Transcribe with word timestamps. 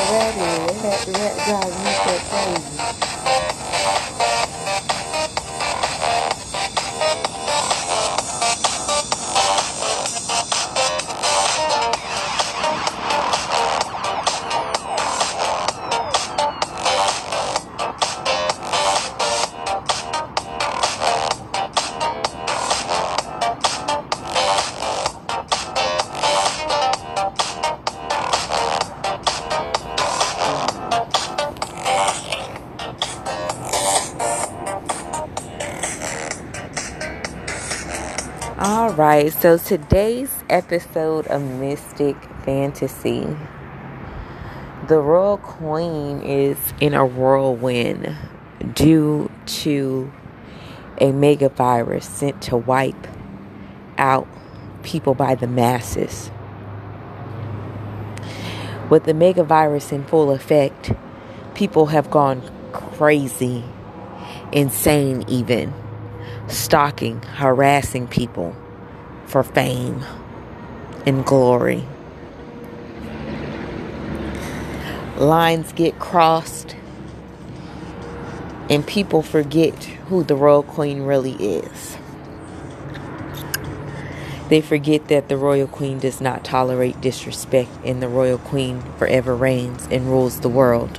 rat 0.00 0.34
in. 0.36 0.66
They 0.68 0.74
had 0.90 1.00
the 1.06 1.12
rat 1.12 1.36
drive 1.46 1.84
me 1.84 1.92
so 2.04 2.14
crazy. 2.30 2.78
All 38.68 38.90
right, 38.90 39.32
so 39.32 39.56
today's 39.56 40.44
episode 40.50 41.26
of 41.28 41.40
Mystic 41.40 42.16
Fantasy, 42.44 43.26
the 44.88 44.98
Royal 45.00 45.38
Queen 45.38 46.20
is 46.20 46.58
in 46.78 46.92
a 46.92 47.06
whirlwind 47.06 48.14
due 48.74 49.30
to 49.46 50.12
a 51.00 51.12
mega 51.12 51.48
virus 51.48 52.06
sent 52.06 52.42
to 52.42 52.58
wipe 52.58 53.06
out 53.96 54.28
people 54.82 55.14
by 55.14 55.34
the 55.34 55.46
masses. 55.46 56.30
With 58.90 59.04
the 59.04 59.14
mega 59.14 59.44
virus 59.44 59.92
in 59.92 60.04
full 60.04 60.30
effect, 60.30 60.92
people 61.54 61.86
have 61.86 62.10
gone 62.10 62.42
crazy, 62.72 63.64
insane, 64.52 65.24
even 65.26 65.72
stalking, 66.48 67.22
harassing 67.22 68.06
people 68.06 68.56
for 69.26 69.42
fame 69.42 70.04
and 71.06 71.24
glory. 71.24 71.84
Lines 75.16 75.72
get 75.72 75.98
crossed, 75.98 76.76
and 78.70 78.86
people 78.86 79.22
forget 79.22 79.84
who 80.08 80.22
the 80.22 80.36
Royal 80.36 80.62
Queen 80.62 81.02
really 81.02 81.32
is. 81.32 81.98
They 84.48 84.60
forget 84.60 85.08
that 85.08 85.28
the 85.28 85.36
Royal 85.36 85.66
Queen 85.66 85.98
does 85.98 86.20
not 86.20 86.44
tolerate 86.44 87.00
disrespect, 87.00 87.70
and 87.84 88.02
the 88.02 88.08
Royal 88.08 88.38
Queen 88.38 88.82
forever 88.96 89.34
reigns 89.34 89.86
and 89.90 90.06
rules 90.06 90.40
the 90.40 90.48
world. 90.48 90.98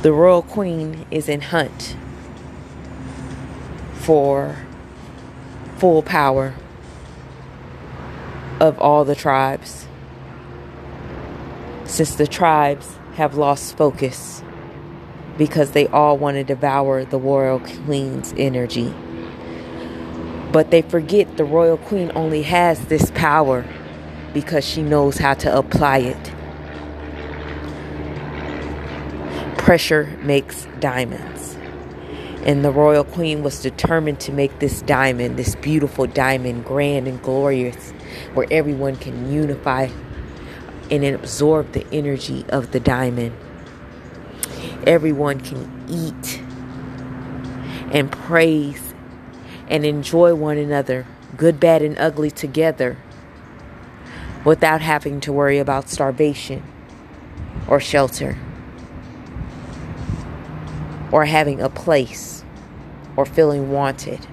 The 0.00 0.12
Royal 0.12 0.42
Queen 0.42 1.06
is 1.10 1.28
in 1.28 1.40
hunt 1.40 1.96
for 3.94 4.54
full 5.78 6.02
power 6.02 6.54
of 8.60 8.78
all 8.78 9.04
the 9.04 9.16
tribes. 9.16 9.88
Since 11.84 12.14
the 12.14 12.28
tribes 12.28 12.94
have 13.14 13.36
lost 13.36 13.76
focus 13.76 14.44
because 15.36 15.72
they 15.72 15.88
all 15.88 16.16
want 16.16 16.36
to 16.36 16.44
devour 16.44 17.04
the 17.04 17.18
Royal 17.18 17.58
Queen's 17.58 18.32
energy. 18.36 18.94
But 20.52 20.70
they 20.70 20.82
forget 20.82 21.36
the 21.36 21.44
Royal 21.44 21.76
Queen 21.76 22.12
only 22.14 22.42
has 22.42 22.86
this 22.86 23.10
power 23.16 23.64
because 24.32 24.64
she 24.64 24.80
knows 24.80 25.18
how 25.18 25.34
to 25.34 25.58
apply 25.58 25.98
it. 25.98 26.37
Pressure 29.68 30.16
makes 30.22 30.66
diamonds. 30.80 31.58
And 32.46 32.64
the 32.64 32.70
royal 32.70 33.04
queen 33.04 33.42
was 33.42 33.60
determined 33.60 34.18
to 34.20 34.32
make 34.32 34.60
this 34.60 34.80
diamond, 34.80 35.36
this 35.36 35.56
beautiful 35.56 36.06
diamond, 36.06 36.64
grand 36.64 37.06
and 37.06 37.22
glorious, 37.22 37.90
where 38.32 38.46
everyone 38.50 38.96
can 38.96 39.30
unify 39.30 39.90
and 40.90 41.04
absorb 41.04 41.72
the 41.72 41.86
energy 41.92 42.46
of 42.48 42.72
the 42.72 42.80
diamond. 42.80 43.36
Everyone 44.86 45.38
can 45.38 45.70
eat 45.86 46.40
and 47.92 48.10
praise 48.10 48.94
and 49.68 49.84
enjoy 49.84 50.34
one 50.34 50.56
another, 50.56 51.06
good, 51.36 51.60
bad, 51.60 51.82
and 51.82 51.98
ugly 51.98 52.30
together, 52.30 52.96
without 54.46 54.80
having 54.80 55.20
to 55.20 55.30
worry 55.30 55.58
about 55.58 55.90
starvation 55.90 56.62
or 57.68 57.78
shelter 57.78 58.38
or 61.12 61.24
having 61.24 61.60
a 61.60 61.68
place 61.68 62.44
or 63.16 63.24
feeling 63.24 63.70
wanted. 63.70 64.26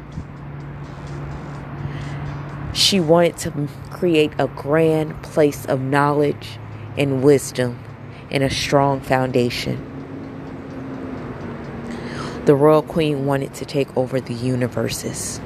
She 2.73 2.99
wanted 2.99 3.37
to 3.37 3.69
create 3.89 4.33
a 4.37 4.47
grand 4.47 5.21
place 5.23 5.65
of 5.65 5.79
knowledge 5.79 6.59
and 6.97 7.23
wisdom 7.23 7.79
and 8.29 8.43
a 8.43 8.49
strong 8.49 8.99
foundation. 8.99 9.91
The 12.45 12.53
Royal 12.53 12.83
Queen 12.83 13.25
wanted 13.25 13.53
to 13.55 13.65
take 13.65 13.95
over 13.97 14.19
the 14.19 14.33
universes. 14.33 15.39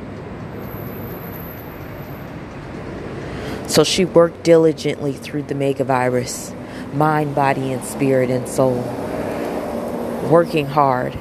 So 3.67 3.83
she 3.83 4.03
worked 4.03 4.43
diligently 4.43 5.13
through 5.13 5.43
the 5.43 5.53
megavirus, 5.53 6.53
mind, 6.93 7.35
body, 7.35 7.71
and 7.71 7.83
spirit 7.85 8.31
and 8.31 8.49
soul 8.49 9.08
working 10.29 10.67
hard 10.67 11.17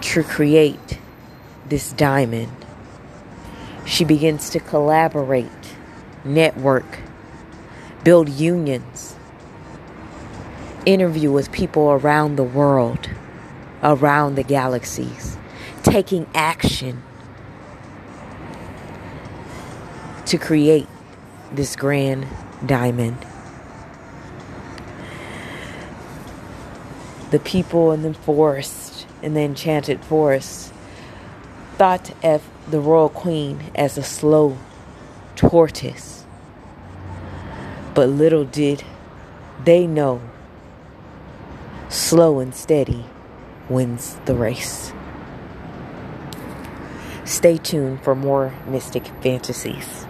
to 0.00 0.22
create 0.22 0.98
this 1.68 1.92
diamond. 1.92 2.52
She 3.84 4.04
begins 4.04 4.50
to 4.50 4.60
collaborate, 4.60 5.74
network, 6.24 7.00
build 8.04 8.28
unions, 8.28 9.16
interview 10.86 11.32
with 11.32 11.50
people 11.50 11.90
around 11.90 12.36
the 12.36 12.44
world, 12.44 13.10
around 13.82 14.36
the 14.36 14.44
galaxies, 14.44 15.36
taking 15.82 16.26
action 16.34 17.02
to 20.26 20.38
create 20.38 20.86
this 21.52 21.74
grand 21.74 22.26
diamond. 22.64 23.18
The 27.30 27.38
people 27.38 27.92
in 27.92 28.02
the 28.02 28.14
forest, 28.14 29.06
in 29.22 29.34
the 29.34 29.40
enchanted 29.40 30.04
forest, 30.04 30.72
thought 31.76 32.12
of 32.24 32.42
the 32.68 32.80
royal 32.80 33.08
queen 33.08 33.60
as 33.74 33.96
a 33.96 34.02
slow 34.02 34.58
tortoise. 35.36 36.24
But 37.94 38.08
little 38.08 38.44
did 38.44 38.84
they 39.64 39.86
know, 39.86 40.20
slow 41.88 42.40
and 42.40 42.54
steady 42.54 43.04
wins 43.68 44.18
the 44.24 44.34
race. 44.34 44.92
Stay 47.24 47.58
tuned 47.58 48.02
for 48.02 48.14
more 48.14 48.52
mystic 48.66 49.06
fantasies. 49.22 50.06